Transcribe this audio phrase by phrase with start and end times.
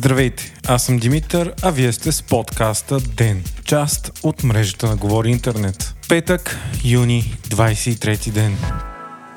[0.00, 5.30] Здравейте, аз съм Димитър, а вие сте с подкаста ДЕН, част от мрежата на Говори
[5.30, 5.94] Интернет.
[6.08, 8.56] Петък, юни, 23 ден.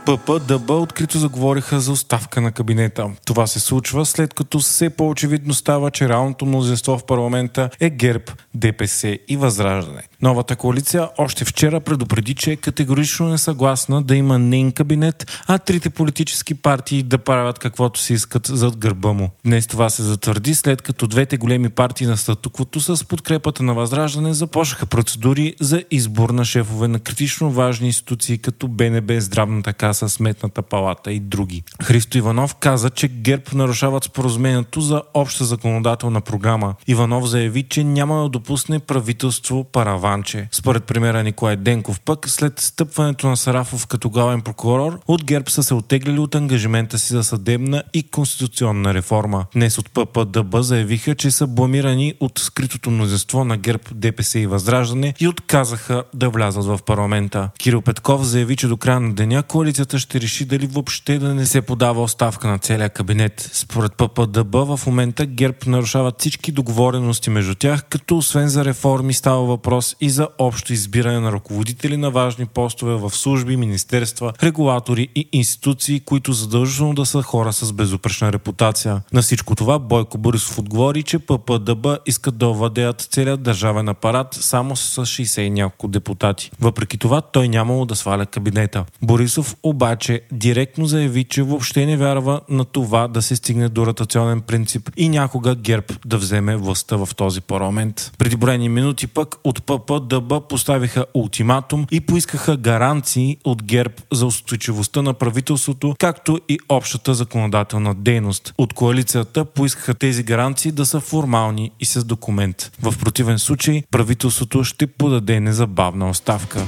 [0.06, 3.10] ППДБ открито заговориха за оставка на кабинета.
[3.26, 8.24] Това се случва след като все по-очевидно става, че реалното мнозинство в парламента е ГЕРБ,
[8.56, 10.04] ДПС и Възраждане.
[10.22, 15.58] Новата коалиция още вчера предупреди, че е категорично не съгласна да има нейн кабинет, а
[15.58, 19.30] трите политически партии да правят каквото си искат зад гърба му.
[19.46, 24.34] Днес това се затвърди след като двете големи партии на статуквото с подкрепата на Възраждане
[24.34, 30.62] започнаха процедури за избор на шефове на критично важни институции като БНБ, Здравната каса, Сметната
[30.62, 31.64] палата и други.
[31.84, 36.76] Христо Иванов каза, че ГЕРБ нарушават споразумението за обща законодателна програма.
[36.88, 40.48] Иванов заяви, че няма да допусне правителство парава Манче.
[40.52, 45.64] Според премера Николай Денков пък, след стъпването на Сарафов като главен прокурор, от ГЕРБ са
[45.64, 49.46] се отегляли от ангажимента си за съдебна и конституционна реформа.
[49.54, 55.14] Днес от ППДБ заявиха, че са бламирани от скритото мнозинство на ГЕРБ, ДПС и Възраждане
[55.20, 57.50] и отказаха да влязат в парламента.
[57.58, 59.44] Кирил Петков заяви, че до края на деня
[59.84, 63.50] коалицията ще реши дали въобще да не се подава оставка на целия кабинет.
[63.54, 69.46] Според ППДБ в момента ГЕРБ нарушават всички договорености между тях, като освен за реформи става
[69.46, 75.30] въпрос и за общо избиране на ръководители на важни постове в служби, министерства, регулатори и
[75.32, 79.02] институции, които задължително да са хора с безупречна репутация.
[79.14, 84.76] На всичко това Бойко Борисов отговори, че ППДБ искат да овладеят целият държавен апарат само
[84.76, 86.52] с 60 и няколко депутати.
[86.60, 88.86] Въпреки това той нямало да сваля кабинета.
[89.02, 94.42] Борисов обаче директно заяви, че въобще не вярва на това да се стигне до ротационен
[94.42, 98.12] принцип и някога ГЕРБ да вземе властта в този парламент.
[98.18, 104.26] Преди броени минути пък от ПП ДБ поставиха ултиматум и поискаха гаранции от ГЕРБ за
[104.26, 108.54] устойчивостта на правителството, както и общата законодателна дейност.
[108.58, 112.72] От коалицията поискаха тези гаранции да са формални и с документ.
[112.82, 116.68] В противен случай правителството ще подаде незабавна оставка.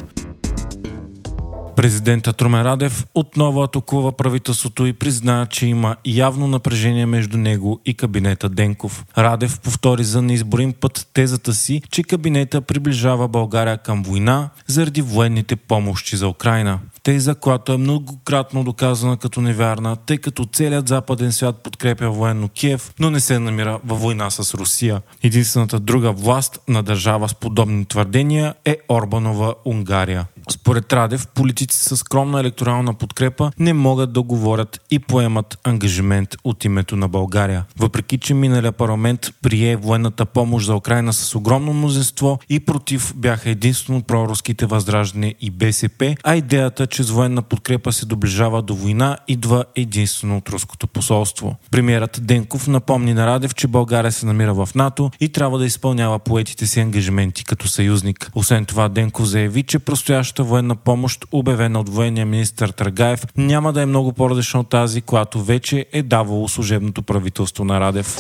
[1.86, 7.94] Президентът Румен Радев отново атакува правителството и призна, че има явно напрежение между него и
[7.94, 9.06] кабинета Денков.
[9.18, 15.56] Радев повтори за неизборим път тезата си, че кабинета приближава България към война заради военните
[15.56, 21.64] помощи за Украина теза, която е многократно доказана като невярна, тъй като целият западен свят
[21.64, 25.02] подкрепя военно Киев, но не се намира във война с Русия.
[25.24, 30.26] Единствената друга власт на държава с подобни твърдения е Орбанова Унгария.
[30.52, 36.66] Според Радев, политици с скромна електорална подкрепа не могат да говорят и поемат ангажимент от
[36.66, 37.66] името на България.
[37.80, 43.50] Въпреки, че миналия парламент прие военната помощ за Украина с огромно мнозинство и против бяха
[43.50, 49.18] единствено проруските възраждане и БСП, а идеята, че с военна подкрепа се доближава до война,
[49.28, 51.56] идва единствено от руското посолство.
[51.72, 56.20] Премьерът Денков напомни на Радев, че България се намира в НАТО и трябва да изпълнява
[56.20, 58.32] поетите си ангажименти като съюзник.
[58.36, 59.80] Освен това, Денков заяви, че
[60.36, 65.02] предстоящата военна помощ, обявена от военния министр Трагаев, няма да е много по-различна от тази,
[65.02, 68.18] която вече е давало служебното правителство на Радев.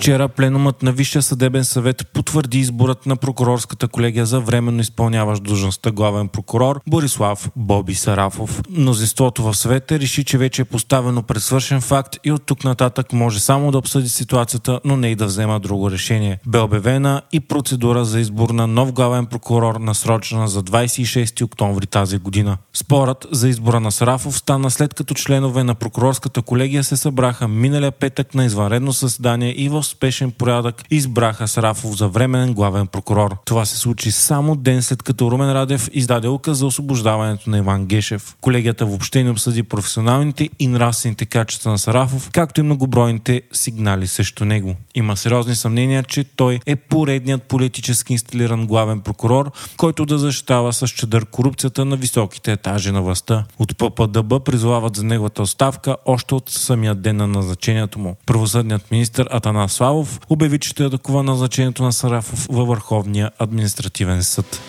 [0.00, 5.90] Вчера пленумът на Висшия съдебен съвет потвърди изборът на прокурорската колегия за временно изпълняващ длъжността
[5.90, 8.62] главен прокурор Борислав Боби Сарафов.
[8.70, 13.12] Мнозинството в съвета реши, че вече е поставено пред свършен факт и от тук нататък
[13.12, 16.38] може само да обсъди ситуацията, но не и да взема друго решение.
[16.46, 22.18] Бе обявена и процедура за избор на нов главен прокурор, насрочена за 26 октомври тази
[22.18, 22.56] година.
[22.72, 27.92] Спорът за избора на Сарафов стана след като членове на прокурорската колегия се събраха миналия
[27.92, 33.36] петък на извънредно съседание и в спешен порядък избраха Сарафов за временен главен прокурор.
[33.44, 37.86] Това се случи само ден след като Румен Радев издаде указ за освобождаването на Иван
[37.86, 38.36] Гешев.
[38.40, 44.44] Колегията въобще не обсъди професионалните и нравствените качества на Сарафов, както и многобройните сигнали срещу
[44.44, 44.74] него.
[44.94, 50.88] Има сериозни съмнения, че той е поредният политически инсталиран главен прокурор, който да защитава с
[50.88, 53.44] чадър корупцията на високите етажи на властта.
[53.58, 58.16] От ППДБ призовават за неговата оставка още от самия ден на назначението му.
[58.26, 64.60] Правосъдният министр Атанас Славов обяви, че ще атакува назначението на Сарафов във Върховния административен съд.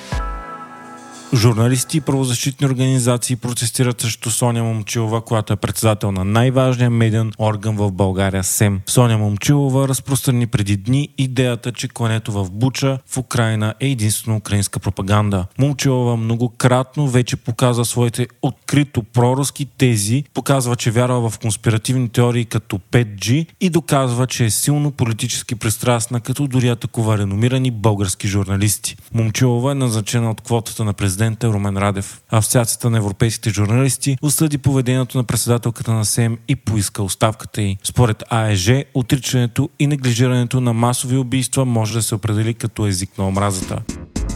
[1.34, 7.76] Журналисти и правозащитни организации протестират срещу Соня Момчилова, която е председател на най-важния медиен орган
[7.76, 8.82] в България СЕМ.
[8.88, 14.80] Соня Момчилова разпространи преди дни идеята, че клането в Буча в Украина е единствено украинска
[14.80, 15.46] пропаганда.
[15.60, 22.80] Момчилова многократно вече показва своите открито проруски тези, показва, че вярва в конспиративни теории като
[22.92, 28.98] 5G и доказва, че е силно политически пристрастна, като дори атакува реномирани български журналисти.
[29.14, 32.22] Момчилова е назначена от квотата на президента президента Румен Радев.
[32.32, 37.78] Асоциацията на европейските журналисти осъди поведението на председателката на СЕМ и поиска оставката й.
[37.84, 43.28] Според АЕЖ, отричането и неглижирането на масови убийства може да се определи като език на
[43.28, 43.82] омразата.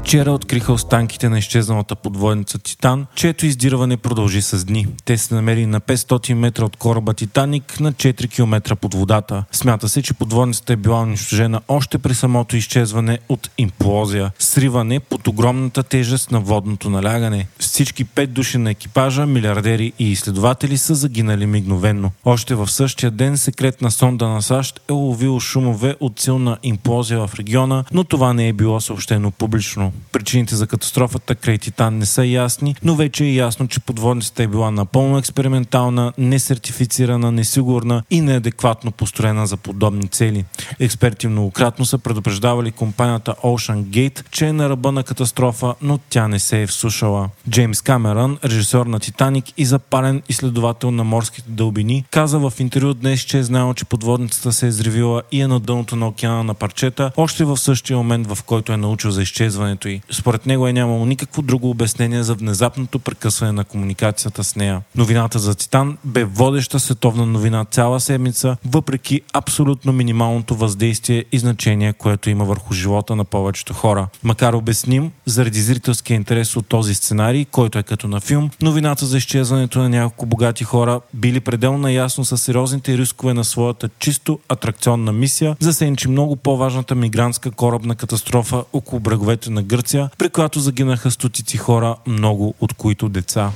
[0.05, 4.87] Вчера откриха останките на изчезналата подводница Титан, чието издирване продължи с дни.
[5.05, 9.43] Те се намери на 500 метра от кораба Титаник на 4 км под водата.
[9.51, 15.27] Смята се, че подводницата е била унищожена още при самото изчезване от имплозия, сриване под
[15.27, 17.47] огромната тежест на водното налягане.
[17.59, 22.11] Всички пет души на екипажа, милиардери и изследователи са загинали мигновенно.
[22.25, 27.35] Още в същия ден секретна сонда на САЩ е уловил шумове от силна имплозия в
[27.35, 29.91] региона, но това не е било съобщено публично.
[30.11, 34.47] Причините за катастрофата край Титан не са ясни, но вече е ясно, че подводницата е
[34.47, 40.45] била напълно експериментална, несертифицирана, несигурна и неадекватно построена за подобни цели.
[40.79, 46.27] Експерти многократно са предупреждавали компанията Ocean Gate, че е на ръба на катастрофа, но тя
[46.27, 47.29] не се е всушала.
[47.49, 53.21] Джеймс Камерън, режисьор на Титаник и запален изследовател на морските дълбини, каза в интервю днес,
[53.21, 56.53] че е знаел, че подводницата се е взривила и е на дъното на океана на
[56.53, 60.01] парчета, още в същия момент, в който е научил за изчезването й.
[60.11, 64.81] Според него е нямало никакво друго обяснение за внезапното прекъсване на комуникацията с нея.
[64.95, 71.93] Новината за Титан бе водеща световна новина цяла седмица, въпреки абсолютно минималното въздействие и значение,
[71.93, 74.07] което има върху живота на повечето хора.
[74.23, 79.17] Макар обясним, заради зрителския интерес от този сценарий, който е като на филм, новината за
[79.17, 85.11] изчезването на няколко богати хора били пределно наясно с сериозните рискове на своята чисто атракционна
[85.11, 89.74] мисия, засенчи много по-важната мигрантска корабна катастрофа около бреговете на Гърция,
[90.17, 93.51] при която загинаха стотици хора, много от които деца.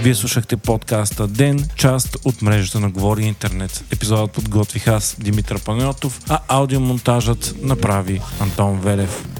[0.00, 3.84] Вие слушахте подкаста Ден, част от мрежата на Говори Интернет.
[3.92, 9.31] Епизодът подготвих аз, Димитър Панайотов, а аудиомонтажът направи Антон Велев.